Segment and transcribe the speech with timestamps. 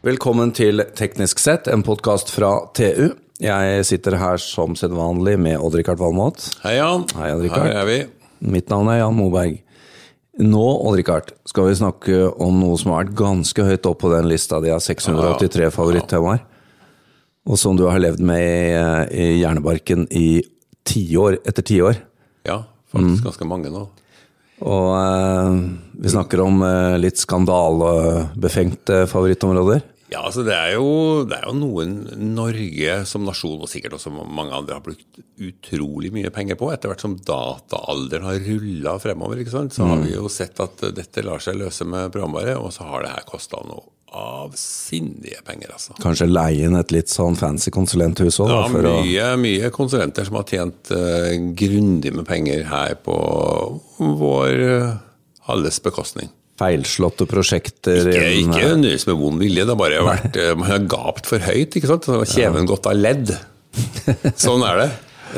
[0.00, 3.10] Velkommen til Teknisk sett, en podkast fra TU.
[3.40, 6.40] Jeg sitter her som sedvanlig med Odd-Rikard Valmot.
[6.64, 7.04] Hei, Jan.
[7.18, 7.66] Hei, Odd-Rikard.
[7.68, 7.98] Her er vi.
[8.52, 9.58] Mitt navn er Jan Moberg.
[10.40, 14.28] Nå, Odd-Rikard, skal vi snakke om noe som har vært ganske høyt opp på den
[14.30, 16.40] lista di av 683 favorittemaer.
[17.50, 20.26] Og som du har levd med i, i hjernebarken i
[20.88, 22.00] tiår etter tiår.
[22.48, 23.04] Ja, Mm.
[23.12, 23.84] faktisk ganske mange nå.
[24.60, 25.54] Og eh,
[26.04, 29.82] vi snakker om eh, litt skandalebefengte favorittområder.
[30.10, 31.92] Ja, altså det er, jo, det er jo noen
[32.34, 36.72] Norge som nasjon, og sikkert også mange andre, har brukt utrolig mye penger på.
[36.74, 39.76] Etter hvert som dataalderen har rulla fremover, ikke sant?
[39.76, 43.06] så har vi jo sett at dette lar seg løse med programvare, og så har
[43.06, 45.94] det her kosta noe avsindige penger, altså.
[46.02, 50.26] Kanskje leie inn et litt sånn fancy konsulenthus òg, Ja, da, mye, å mye, konsulenter
[50.26, 53.16] som har tjent uh, grundig med penger her på
[53.98, 54.96] vår uh,
[55.50, 56.30] alles bekostning.
[56.60, 60.68] feilslåtte prosjekter Ikke, innen- ikke nødvendigvis med vond vilje, det har bare vært eh, Man
[60.68, 62.04] har gapt for høyt, ikke sant?
[62.04, 63.32] Så Kjeven gått av ledd.
[64.44, 64.90] Sånn er det.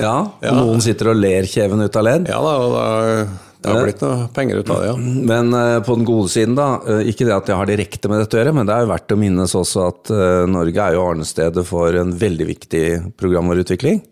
[0.02, 0.52] Ja, Ja.
[0.56, 2.26] noen sitter og ler kjeven ut av ledd.
[2.32, 3.26] Ja da, og da,
[3.62, 4.94] det har blitt noe penger ut av det, ja.
[5.32, 6.68] Men eh, på den gode siden, da.
[6.86, 8.92] eh, ikke det at jeg har direkte med dette å gjøre, men det er jo
[8.92, 12.86] verdt å minnes også at eh, Norge er jo arnestedet for en veldig viktig
[13.20, 14.02] programvareutvikling.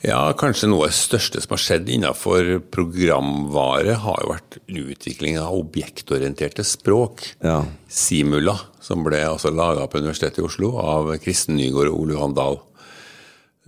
[0.00, 5.36] Ja, kanskje noe av det største som har skjedd innenfor programvare, har jo vært utvikling
[5.42, 7.26] av objektorienterte språk.
[7.44, 7.58] Ja.
[7.92, 12.36] Simula, som ble altså laga på Universitetet i Oslo av Kristen Nygaard og Ole Johan
[12.38, 12.56] Dahl.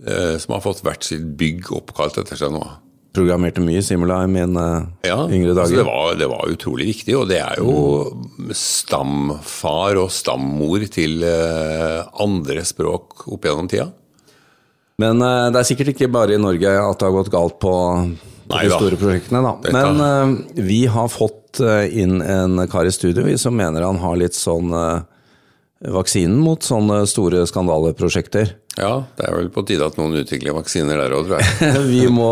[0.07, 2.65] eh, Som har fått hvert sitt bygg oppkalt etter seg nå.
[3.13, 4.63] Programmerte mye Simula i mine
[5.05, 5.77] Ja, yngre altså dager.
[5.77, 7.75] det, var, det var utrolig viktig, og det er jo
[8.57, 13.89] stamfar og stammor til eh, andre språk opp gjennom tida.
[15.01, 17.73] Men eh, det er sikkert ikke bare i Norge at det har gått galt på,
[18.49, 19.41] på de store prosjektene.
[19.45, 19.73] Da.
[19.77, 24.01] Men eh, vi har fått eh, inn en kar i studio vi som mener han
[24.01, 25.05] har litt sånn eh,
[25.93, 28.55] vaksinen mot sånne store skandaleprosjekter.
[28.79, 31.83] Ja, det er vel på tide at noen utvikler vaksiner der òg, tror jeg.
[31.93, 32.31] Vi må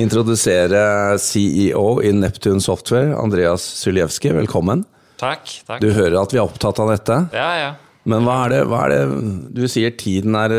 [0.00, 4.32] introdusere CEO i Neptune Software, Andreas Syljevskij.
[4.40, 4.86] Velkommen.
[5.20, 5.44] Takk.
[5.68, 5.82] takk.
[5.84, 7.18] Du hører at vi er opptatt av dette.
[7.36, 7.72] Ja, ja.
[8.08, 9.02] Men hva er det, hva er det
[9.54, 10.54] Du sier tiden er,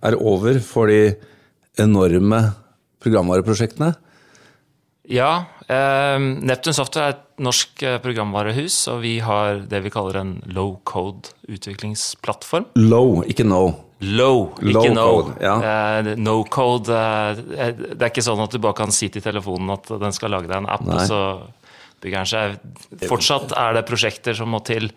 [0.00, 1.16] er over for de
[1.82, 2.40] enorme
[3.04, 3.90] programvareprosjektene?
[5.12, 10.18] Ja, eh, Neptun Software er et norsk eh, programvarehus, og vi har det vi kaller
[10.22, 12.70] en low code utviklingsplattform.
[12.80, 13.68] Low, ikke no.
[14.00, 15.04] Low, Low ikke no.
[15.08, 15.54] code, ja.
[15.56, 17.32] uh, no code Uh,
[17.96, 20.50] Det er ikke sånn at du bare kan si til telefonen at den skal lage
[20.50, 20.98] deg en app, Nei.
[21.00, 21.20] og så
[22.04, 24.90] bygger den seg Fortsatt er det prosjekter som må til.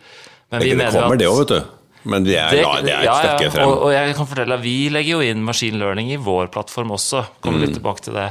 [0.52, 1.76] Men Det, vi det mener jo kommer at det òg, vet du.
[2.10, 3.68] Men det er, ja, det er et ja, stykke frem.
[3.72, 6.92] Og, og jeg kan fortelle at Vi legger jo inn machine learning i vår plattform
[6.96, 7.24] også.
[7.44, 7.66] Kommer Mm.
[7.66, 8.28] litt tilbake til det.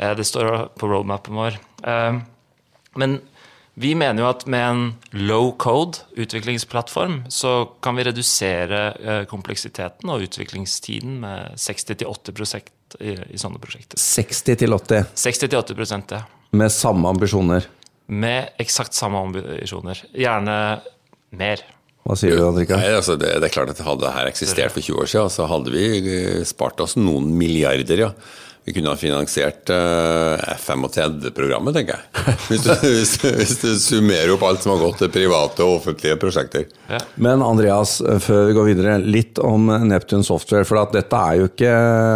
[0.00, 1.56] Uh, Det står på roadmapen vår.
[2.96, 3.20] Men
[3.74, 4.82] vi mener jo at med en
[5.26, 12.60] low code utviklingsplattform, så kan vi redusere eh, kompleksiteten og utviklingstiden med 60-80
[13.00, 13.98] i, i sånne prosjekter.
[13.98, 15.10] 60-80?
[15.18, 16.22] 60-80 ja.
[16.54, 17.66] med samme ambisjoner.
[18.06, 20.04] Med eksakt samme ambisjoner.
[20.14, 20.56] Gjerne
[21.34, 21.66] mer.
[22.04, 22.78] Hva sier du, Andrika?
[22.78, 25.50] Nei, altså det, det er klart at Hadde dette eksistert for 20 år siden, så
[25.50, 28.06] hadde vi eh, spart oss noen milliarder.
[28.06, 28.14] ja.
[28.64, 32.36] Vi kunne ha finansiert uh, F35-programmet, tenker jeg.
[32.48, 36.16] Hvis du, hvis, hvis du summerer opp alt som har gått til private og offentlige
[36.20, 36.64] prosjekter.
[37.20, 40.64] Men Andreas, før vi går videre, litt om Neptune Software.
[40.68, 41.72] For at dette er jo ikke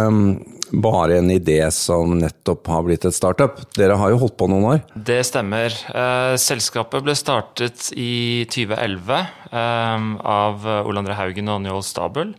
[0.09, 0.23] um,
[0.71, 3.59] bare en idé som nettopp har blitt et startup.
[3.77, 4.81] Dere har jo holdt på noen år.
[4.93, 5.73] Det stemmer.
[5.73, 12.33] Eh, selskapet ble startet i 2011 eh, av Ole André Haugen og Njål Stabel,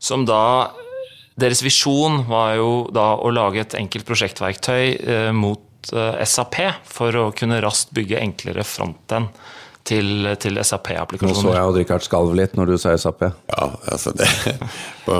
[0.00, 0.42] som da
[1.38, 7.14] Deres visjon var jo da å lage et enkelt prosjektverktøy eh, mot eh, SAP for
[7.14, 9.30] å kunne raskt bygge enklere frontend
[9.88, 10.78] til, til Nå så
[11.54, 13.22] jeg Odd Rikard skalv litt når du sa SAP.
[13.48, 14.28] Ja, altså det
[15.06, 15.16] på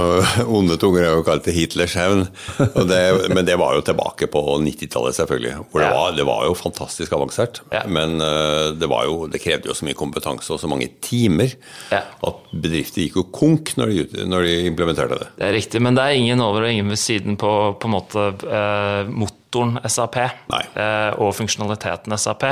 [0.59, 2.27] Onde tunger har jo kalt det Hitlers hevn.
[2.67, 5.55] og det- Men det var jo tilbake på 90-tallet, selvfølgelig.
[5.71, 5.95] Hvor det, Ja.
[5.97, 7.61] var, det var jo fantastisk avansert.
[7.73, 7.83] Ja.
[7.89, 11.55] Men eh, det, var jo, det krevde jo så mye kompetanse og så mange timer
[11.93, 12.03] Ja.
[12.27, 15.29] at bedrifter gikk jo konk når de, når de implementerte det.
[15.39, 17.95] Det er riktig, men det er ingen over og ingen ved siden på, på en
[17.97, 20.17] måte eh, motoren SAP
[20.53, 20.63] Nei.
[20.77, 22.45] eh, og funksjonaliteten SAP.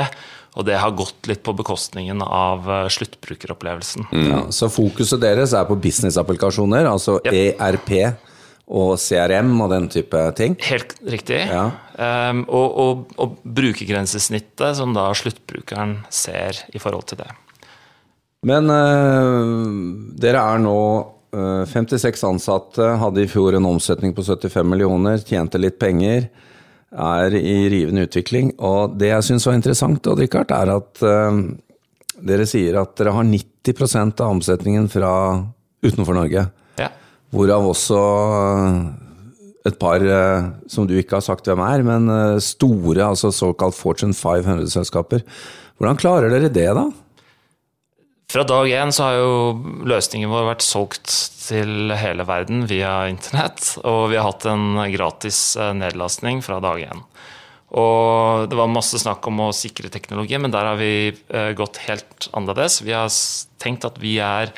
[0.57, 4.07] Og det har gått litt på bekostningen av sluttbrukeropplevelsen.
[4.07, 4.07] sluttbrukeropplevelsen.
[4.31, 7.59] Ja, så fokuset deres er på businessapplikasjoner, altså Yep.
[7.61, 7.91] ERP
[8.67, 10.57] og CRM og den type ting.
[10.67, 11.39] Helt riktig.
[11.47, 11.69] Ja.
[11.95, 17.29] Um, og, og, og brukergrensesnittet som da sluttbrukeren ser i forhold til det.
[18.47, 20.79] Men uh, dere er nå
[21.35, 26.27] uh, 56 ansatte, hadde i fjor en omsetning på 75 millioner, tjente litt penger,
[26.91, 28.53] er i rivende utvikling.
[28.63, 31.41] Og det jeg syns var interessant, og Richard, er at eh,
[32.27, 35.11] dere sier at dere har 90% av omsetningen fra
[35.85, 36.47] utenfor Norge.
[36.79, 36.91] Ja.
[37.33, 37.99] Hvorav også
[39.67, 43.75] et par eh, som du ikke har sagt hvem er, men eh, store, altså såkalt
[43.77, 45.25] Fortune 500-selskaper.
[45.77, 46.87] Hvordan klarer dere det, da?
[48.27, 49.35] Fra dag én så har jo
[49.87, 51.13] løsningen vår vært solgt
[51.45, 53.77] til hele verden via internett.
[53.87, 57.05] Og vi har hatt en gratis eh, nedlastning fra dag én.
[57.79, 61.15] Og det var masse snakk om å sikre teknologi, men der har vi
[61.55, 62.81] gått helt annerledes.
[62.83, 63.07] Vi har
[63.59, 64.53] tenkt at vi er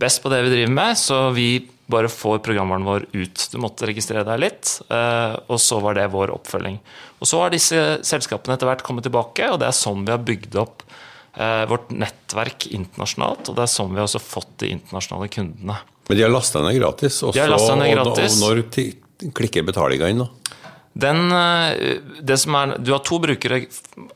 [0.00, 1.48] best på det vi driver med, så vi
[1.88, 3.48] bare får programvaren vår ut.
[3.52, 6.80] Du måtte registrere deg litt, eh, og så var det vår oppfølging.
[7.20, 10.24] Og Så har disse selskapene etter hvert kommet tilbake, og det er sånn vi har
[10.24, 11.04] bygd opp eh,
[11.36, 13.50] vårt nettverk internasjonalt.
[13.50, 15.76] Og det er sånn vi har også fått de internasjonale kundene.
[16.08, 18.38] Men de har lasta ned gratis, Også, de har ned gratis.
[18.38, 20.56] og når klikker betalinga inn, da?
[20.96, 23.66] Den, eh, det som er, du har to brukere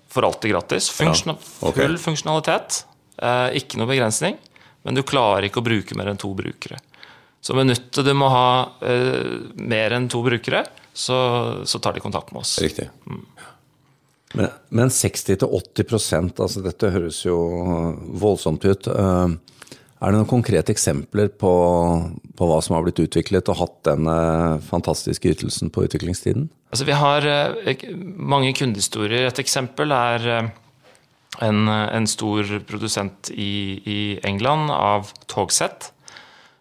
[0.08, 0.88] for alltid gratis.
[0.96, 1.84] Funksjon, ja, okay.
[1.84, 2.84] Full funksjonalitet.
[3.61, 4.38] Ikke noe begrensning.
[4.87, 6.81] Men du klarer ikke å bruke mer enn to brukere.
[7.40, 8.49] Så minuttet du må ha
[8.84, 11.16] eh, mer enn to brukere, så,
[11.64, 12.58] så, tar de kontakt med oss.
[12.61, 12.90] Riktig.
[13.08, 13.23] Mm.
[14.38, 17.36] Men, men 60-80% altså dette høres jo
[18.20, 18.86] voldsomt ut.
[18.86, 19.34] Eh,
[20.00, 21.52] er det noen konkrete eksempler på,
[22.38, 24.16] på, hva som har blitt utviklet og hatt denne
[24.70, 26.48] fantastiske ytelsen på utviklingstiden?
[26.70, 29.26] Altså vi har eh, mange kundehistorier.
[29.28, 30.52] Et eksempel er eh,
[31.46, 35.90] en, en stor produsent i, i England av togsett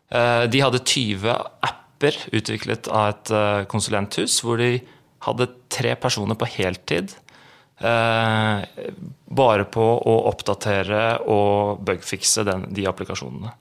[0.10, 1.30] Eh, de hadde 20
[1.66, 4.80] apper utviklet av et eh, konsulenthus, hvor de
[5.26, 7.14] hadde tre personer på heltid.
[7.80, 8.64] Eh,
[9.30, 13.54] bare på å oppdatere og bugfikse den, de applikasjonene.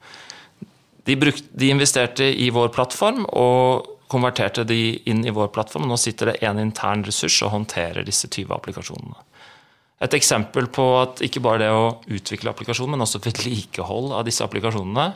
[1.08, 5.86] De, brukte, de, investerte i vår plattform og konverterte de inn i vår plattform.
[5.88, 9.24] Nå sitter det en intern ressurs og håndterer disse 20 applikasjonene.
[10.04, 14.44] Et eksempel på at ikke bare det å utvikle applikasjonen, men også vedlikehold av disse
[14.46, 15.12] applikasjonene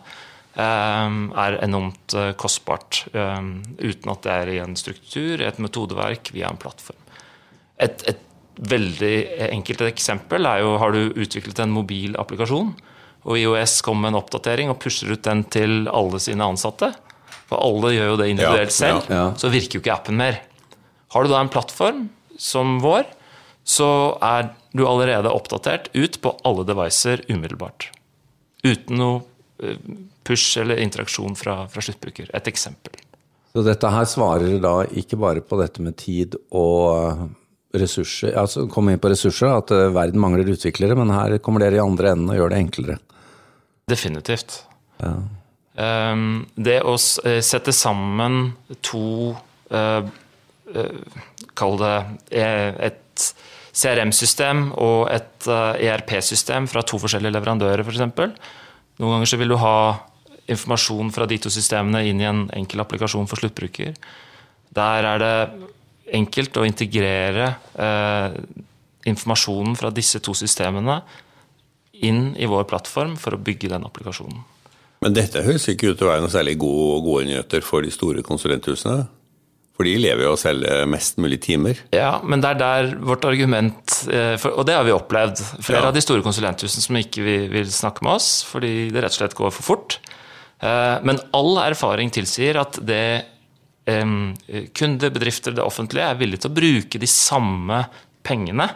[0.53, 3.07] Ehm, er enormt eh, kostbart.
[3.17, 6.99] Ehm, uten at det er i en struktur, et metodeverk, via en plattform.
[7.81, 8.21] Et, et
[8.57, 9.15] veldig
[9.51, 12.73] enkelt eksempel er jo har du utviklet en mobil applikasjon,
[13.23, 16.91] og IOS kommer med en oppdatering og pusher ut den til alle sine ansatte.
[17.47, 19.27] For alle gjør jo det individuelt selv, ja, ja.
[19.39, 20.41] så virker jo ikke appen mer.
[21.13, 22.07] Har du da en plattform
[22.41, 23.05] som vår,
[23.63, 27.91] så er du allerede oppdatert ut på alle devicer umiddelbart.
[28.65, 29.21] Uten noe
[29.63, 29.79] eh,
[30.27, 32.31] push eller interaksjon fra, fra sluttbruker.
[32.35, 32.97] Et eksempel.
[33.53, 37.29] Så dette her svarer da ikke bare på dette med tid og
[37.73, 41.79] ressurser, altså komme inn på ressurser, at eh, verden mangler utviklere, men her kommer dere
[41.79, 42.99] i andre enden og gjør det enklere.
[43.91, 44.59] Definitivt.
[45.03, 45.15] Ja.
[45.73, 48.53] Um, det å eh, sette sammen
[48.85, 49.33] to
[49.73, 50.05] uh,
[51.59, 51.97] Kall det
[52.33, 53.25] et
[53.77, 58.01] CRM-system og et ERP-system fra to forskjellige leverandører, f.eks.
[58.17, 58.33] For
[59.03, 59.77] Noen ganger så vil du ha
[60.53, 63.93] informasjon fra de to systemene inn i en enkel applikasjon for sluttbruker.
[64.73, 65.35] Der er det
[66.13, 68.39] enkelt å integrere eh,
[69.09, 71.01] informasjonen fra disse to systemene
[72.03, 74.43] inn i vår plattform for å bygge den applikasjonen.
[75.03, 77.91] Men dette høres ikke ut til å være noe særlig gode, gode nyheter for de
[77.95, 79.03] store konsulenthusene?
[79.73, 81.79] For de lever jo å selge mest mulig timer.
[81.97, 85.41] Ja, men det er der vårt argument eh, Og det har vi opplevd.
[85.65, 85.89] Flere ja.
[85.89, 89.39] av de store konsulenthusene som ikke vil, snakke med oss fordi det rett og slett
[89.39, 89.97] går for fort.
[90.63, 93.03] Eh, men all erfaring tilsier at det
[93.85, 97.81] kunder, bedrifter, det offentlige er villige til å bruke de samme
[98.23, 98.69] pengene,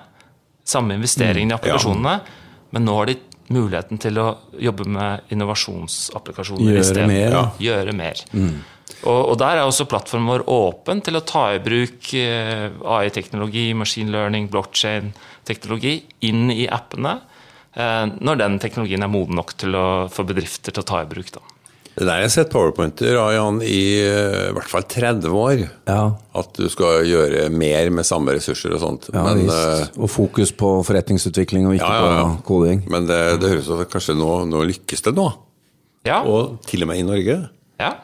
[0.66, 2.64] samme investeringene i mm, applikasjonene, ja.
[2.75, 3.18] men nå har de
[3.54, 7.10] muligheten til å jobbe med innovasjonsapplikasjoner Gjøre i stedet.
[7.10, 7.44] Mer, ja.
[7.62, 8.22] Gjøre mer.
[8.34, 8.56] Mm.
[9.06, 13.68] Og, og, der er også plattformen vår åpen til å ta i bruk eh, AI-teknologi,
[13.78, 17.16] machine learning, blockchain-teknologi inn i appene
[17.75, 21.10] eh, når den teknologien er moden nok til å, for bedrifter til å ta i
[21.10, 21.34] bruk.
[21.34, 21.44] Da.
[21.97, 25.62] Det der har sett powerpointer av Jan i uh, hvert fall 30 år.
[25.88, 26.00] Ja.
[26.37, 29.09] At du skal gjøre mer med samme ressurser og sånt.
[29.15, 32.85] Ja, Men, uh, og fokus på forretningsutvikling og ikke ja, på koding.
[32.93, 35.31] Men det, det høres ut som kanskje nå, nå, lykkes det nå.
[36.05, 36.21] Ja.
[36.29, 37.38] Og til og med i Norge.
[37.81, 37.95] Ja.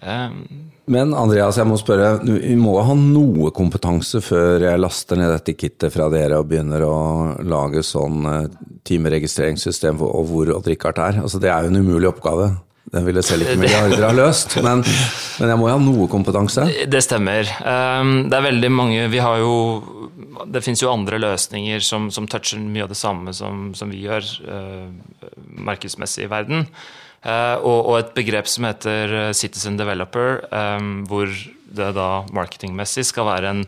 [0.00, 0.40] Um.
[0.88, 5.56] Men Andreas, jeg må spørre, vi må ha noe kompetanse før jeg laster ned dette
[5.58, 6.98] kittet fra dere og begynner å
[7.42, 8.22] lage sånn
[8.86, 11.18] timeregistreringssystem for hvor Odd Rikard er.
[11.26, 12.54] Altså, det er jo en umulig oppgave.
[12.92, 14.84] Den ville selv ikke milliarder ha løst, men,
[15.40, 16.68] men, jeg må jo ha noe kompetanse?
[16.86, 17.48] Det stemmer.
[17.66, 19.56] Ehm, det er veldig mange Vi har jo
[20.52, 24.04] Det fins jo andre løsninger som, som, toucher mye av det samme som, som vi
[24.04, 24.86] gjør uh,
[25.66, 26.66] markedsmessig i verden.
[27.26, 33.06] Uh, og, og, et begrep som heter eh, citizen developer, um, hvor det da marketingmessig
[33.08, 33.66] skal være en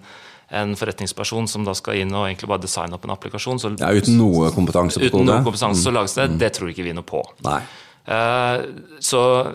[0.49, 3.59] en forretningsperson som da skal inn og egentlig bare designe opp en applikasjon.
[3.61, 6.25] Så, ja, uten noe kompetanse på uten noe kompetanse, så lages det.
[6.31, 6.39] Mm.
[6.41, 7.21] Det tror ikke vi noe på.
[7.45, 7.61] Nei.
[8.09, 8.61] Eh,
[8.99, 9.53] så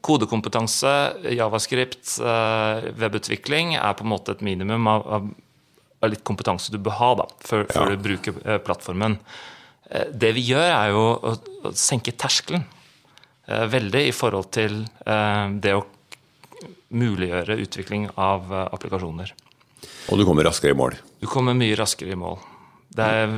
[0.00, 5.28] kodekompetanse, javascript, eh, webutvikling er på en måte et minimum av, av,
[6.06, 7.72] litt kompetanse du bør ha da, før, Ja.
[7.74, 9.18] før du bruker eh, plattformen.
[9.88, 11.30] Det vi gjør, er jo å,
[11.64, 12.66] å senke terskelen
[13.48, 14.82] veldig i forhold til
[15.64, 15.86] det å
[16.92, 19.32] muliggjøre utvikling av applikasjoner.
[20.12, 20.98] Og du kommer raskere i mål.
[21.22, 22.36] Du kommer mye raskere i mål.
[22.96, 23.34] Er,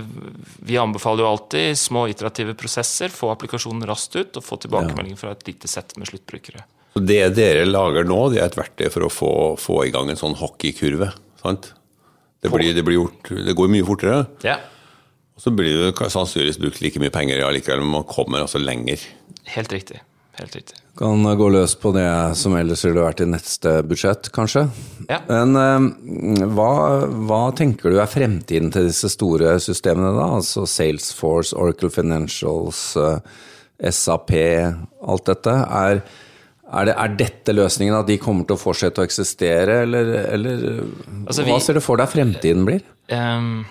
[0.64, 5.34] vi anbefaler jo alltid små iterative prosesser, få applikasjonen raskt ut og få tilbakemelding fra
[5.34, 6.62] et lite sett med sluttbrukere.
[6.94, 10.10] Så det dere lager nå, det er et verktøy for å få, få i gang
[10.10, 11.10] en sånn hockeykurve.
[11.42, 11.72] sant?
[12.40, 14.22] Det, blir, det, blir gjort, det går mye fortere.
[14.46, 14.56] Ja,
[15.36, 19.02] Og så blir det sannsynligvis brukt like mye penger allikevel, men man kommer altså lenger.
[19.56, 20.00] helt riktig.
[20.40, 20.78] Helt riktig.
[20.96, 22.08] Kan gå løs på det
[22.40, 24.64] som ellers ville vært i neste budsjett, kanskje.
[25.10, 25.20] Ja.
[25.28, 26.70] Men eh, hva,
[27.28, 30.30] hva tenker du er fremtiden til disse store systemene, da?
[30.38, 33.20] Altså Salesforce, Oracle Financials, eh,
[33.92, 34.32] SAP,
[35.12, 35.56] alt dette.
[35.84, 36.00] Er,
[36.70, 40.64] er, det, er dette løsningen, at de kommer til å fortsette å eksistere, eller, eller
[41.26, 42.84] Altså, hva ser du for deg fremtiden blir?
[43.12, 43.62] Ehm,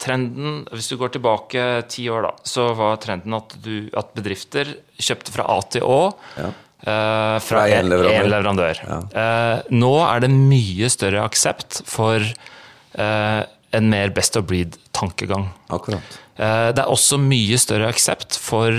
[0.00, 4.74] trenden, hvis du går tilbake ti år, da, så var trenden at, du, at bedrifter
[5.00, 6.00] kjøpte fra A til Å.
[6.40, 8.22] eh, fra en leverandør.
[8.22, 8.82] en leverandør.
[9.24, 13.42] Eh, nå er det mye større aksept for uh,
[13.76, 15.50] en mer best of breed-tankegang.
[15.70, 16.18] Akkurat.
[16.40, 18.72] Det er også mye større aksept for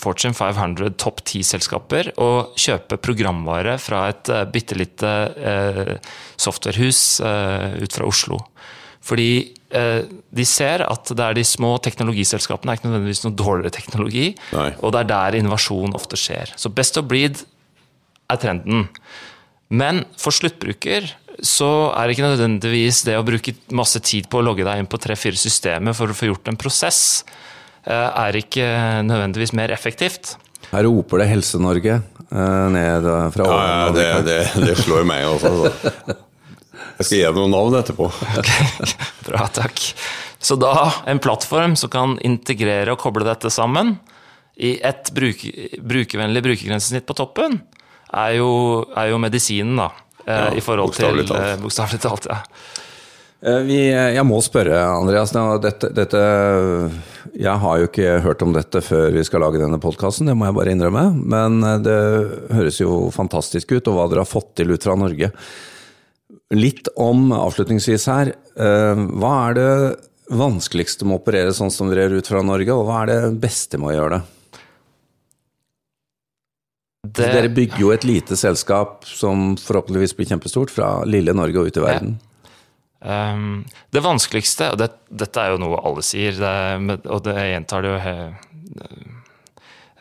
[0.00, 5.96] Fortune 500 topp 10-selskaper å kjøpe programvare fra et uh, bitte lite eh,
[6.40, 8.40] softwarehus eh, ut fra Oslo.
[9.00, 9.28] Fordi
[9.72, 10.02] eh,
[10.36, 14.68] de ser at det er de små teknologiselskapene, er ikke nødvendigvis noe dårligere teknologi, Nei.
[14.84, 16.52] og det er der innovasjon ofte skjer.
[16.60, 17.40] Så best of breed
[18.30, 18.88] er trenden.
[19.72, 21.08] Men for sluttbruker
[21.46, 24.88] så er det ikke nødvendigvis det å bruke masse tid på å logge deg inn
[24.90, 27.24] på tre-fire systemer for å få gjort en prosess,
[27.86, 27.94] eh,
[28.26, 28.66] er ikke
[29.08, 30.34] nødvendigvis mer effektivt.
[30.70, 34.02] Her roper det Helse-Norge eh, ned eh, fra Ja, oven.
[34.04, 35.54] ja, det, det, det slår meg også.
[37.00, 38.08] Jeg skal gi deg noen navn etterpå.
[39.28, 39.80] Bra, takk.
[40.40, 40.74] Så da
[41.08, 43.94] en plattform som kan integrere og koble dette sammen
[44.60, 45.40] i et bruk,
[45.80, 47.58] brukervennlig brukergrensesnitt på toppen,
[48.12, 48.50] er jo,
[48.98, 49.88] er jo medisinen, da.
[50.26, 51.48] eh, Ja, I forhold til bokstavelig talt.
[51.48, 52.38] eh, Bokstavelig talt, ja.
[53.40, 53.78] Eh, Vi,
[54.18, 55.32] jeg må spørre, Andreas.
[55.64, 56.20] Dette, dette,
[57.40, 60.44] jeg har jo ikke hørt om dette før vi skal lage denne podkasten, det må
[60.50, 61.06] jeg bare innrømme.
[61.24, 61.96] Men det
[62.52, 65.32] høres jo fantastisk ut, og hva dere har fått til ut fra Norge.
[66.50, 69.70] Litt om, avslutningsvis her, eh, hva er det
[70.34, 73.40] vanskeligste med å operere sånn som dere gjør ut fra Norge, og hva er det
[73.42, 74.22] beste med å gjøre det?
[77.10, 81.70] Det, Dere bygger jo et lite selskap som forhåpentligvis blir kjempestort, fra lille Norge og
[81.70, 82.18] ut i verden.
[83.00, 87.54] Ehm, det vanskeligste, og det, dette er jo noe alle sier, det, og det jeg
[87.54, 88.00] gjentar det jo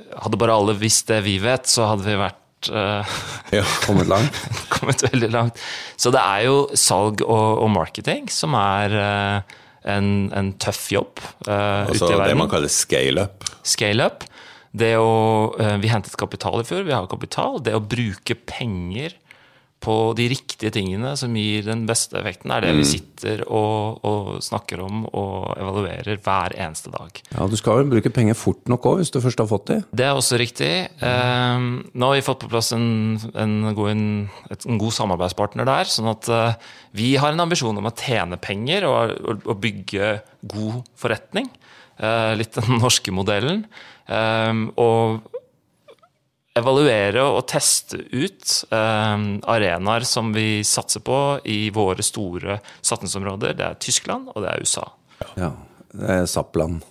[0.10, 3.16] Hadde bare alle visst det vi vet, så hadde vi vært eh,
[3.60, 3.63] Ja.
[3.86, 4.36] Kommet langt.
[4.75, 5.62] kommet veldig langt.
[5.96, 9.56] Så det er jo salg og, og marketing som er uh,
[9.89, 13.48] en, en tøff jobb uh, Altså ute i det man kaller scale-up.
[13.63, 14.28] Scale-up.
[14.70, 15.10] Det å
[15.82, 17.58] Vi hentet kapital i fjor, vi har kapital.
[17.66, 19.16] Det å bruke penger
[19.79, 24.41] på de riktige tingene som gir den beste effekten, er det vi sitter og, og
[24.43, 27.21] snakker om og evaluerer hver eneste dag.
[27.31, 29.77] Ja, Du skal vel bruke penger fort nok òg, hvis du først har fått de?
[29.95, 30.71] Det er også riktig.
[31.00, 31.63] Eh,
[31.95, 34.05] nå har vi fått på plass en, en, god, en,
[34.59, 35.88] en god samarbeidspartner der.
[35.88, 36.69] Sånn at eh,
[37.00, 41.48] vi har en ambisjon om å tjene penger og, og, og bygge god forretning.
[42.03, 43.63] Eh, litt den norske modellen.
[44.12, 45.38] Eh, og
[46.60, 49.25] evaluere og teste ut eh,
[49.56, 51.18] arenaer som vi satser på
[51.50, 53.58] i våre store satsingsområder.
[53.58, 54.86] Det er Tyskland, og det er USA.
[55.39, 55.51] Ja.
[55.89, 56.84] Det er Zappland,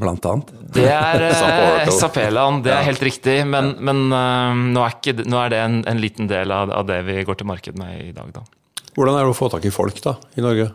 [0.00, 0.52] blant annet.
[0.74, 3.40] Det er eh, Sapeland, det er helt riktig.
[3.46, 6.88] Men, men eh, nå, er ikke, nå er det en, en liten del av, av
[6.88, 8.46] det vi går til marked med i dag, da.
[8.98, 10.72] Hvordan er det å få tak i folk da, i Norge?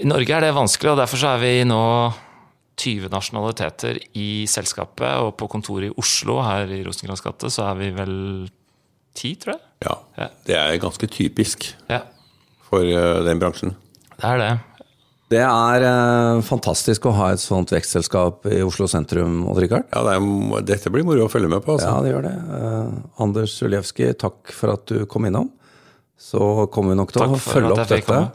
[0.00, 1.80] I Norge er det vanskelig, og derfor så er vi nå
[2.80, 5.10] 20 nasjonaliteter i selskapet.
[5.26, 8.16] Og på kontoret i Oslo, her i Rosenkrantz gate, så er vi vel
[9.18, 9.62] 10, tror jeg.
[9.84, 10.26] Ja, Ja.
[10.46, 12.02] Det er ganske typisk Ja,
[12.68, 13.76] for eh, den bransjen.
[14.20, 14.50] det er det.
[15.30, 19.84] Det er eh, fantastisk å ha et sånt vekstselskap i Oslo sentrum, Odd Rikard.
[19.94, 21.76] Ja, det er, Dette blir moro å følge med på.
[21.76, 21.86] altså.
[21.86, 22.34] Ja, det gjør det.
[22.58, 25.52] Eh, Anders Uljevskij, takk for at du kom innom.
[26.20, 28.02] Så kommer vi nok til å følge opp dette.
[28.04, 28.32] komme.